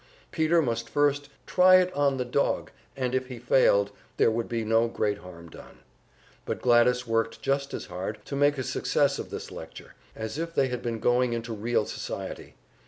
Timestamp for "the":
2.17-2.25